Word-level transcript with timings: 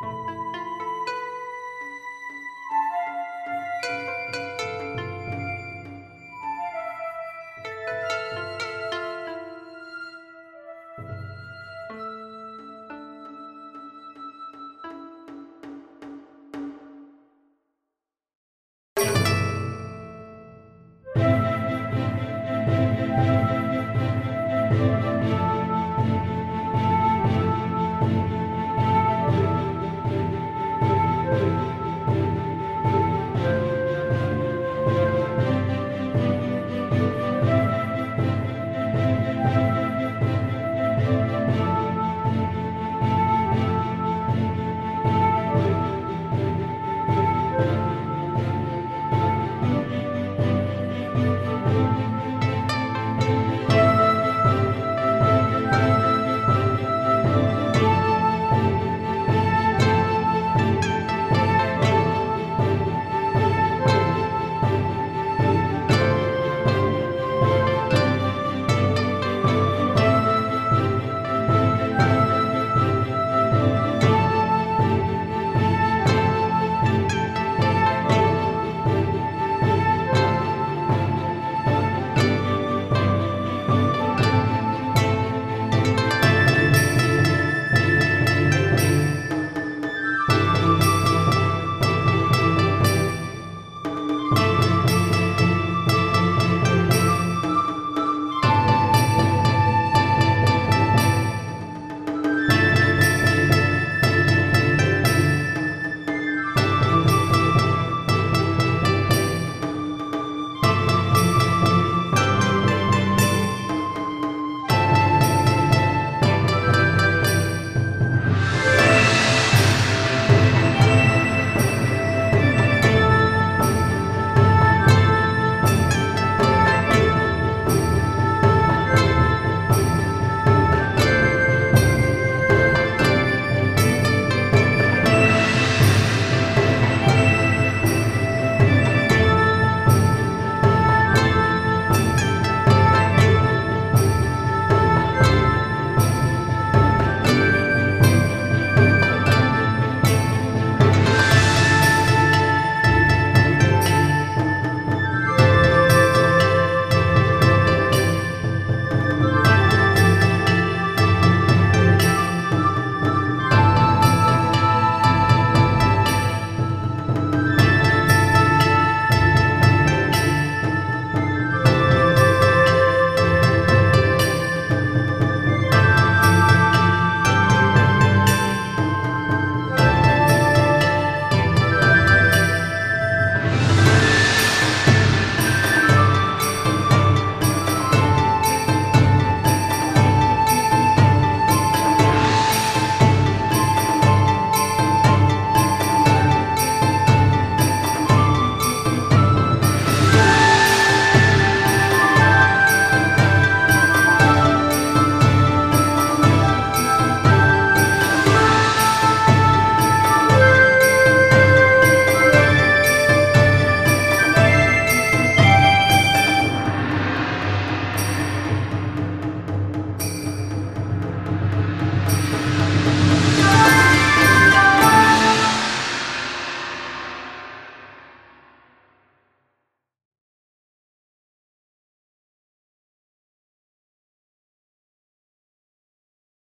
Música 0.00 0.65